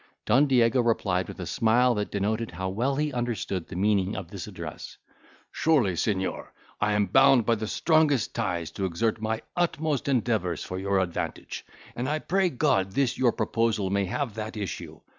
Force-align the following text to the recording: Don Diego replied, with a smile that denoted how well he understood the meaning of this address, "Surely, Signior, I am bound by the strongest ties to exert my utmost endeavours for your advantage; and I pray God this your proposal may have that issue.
Don 0.25 0.47
Diego 0.47 0.81
replied, 0.81 1.27
with 1.27 1.39
a 1.39 1.45
smile 1.45 1.93
that 1.93 2.09
denoted 2.09 2.49
how 2.49 2.69
well 2.69 2.95
he 2.95 3.13
understood 3.13 3.67
the 3.67 3.75
meaning 3.75 4.15
of 4.15 4.31
this 4.31 4.47
address, 4.47 4.97
"Surely, 5.51 5.95
Signior, 5.95 6.51
I 6.79 6.93
am 6.93 7.05
bound 7.05 7.45
by 7.45 7.53
the 7.53 7.67
strongest 7.67 8.33
ties 8.33 8.71
to 8.71 8.85
exert 8.85 9.21
my 9.21 9.43
utmost 9.55 10.07
endeavours 10.07 10.63
for 10.63 10.79
your 10.79 10.97
advantage; 10.97 11.63
and 11.95 12.09
I 12.09 12.17
pray 12.17 12.49
God 12.49 12.93
this 12.93 13.19
your 13.19 13.31
proposal 13.31 13.91
may 13.91 14.05
have 14.05 14.33
that 14.33 14.57
issue. 14.57 15.01